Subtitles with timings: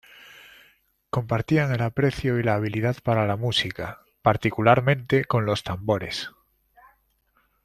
[1.11, 6.31] Compartían el aprecio y la habilidad para la música—particularmente con los tambores.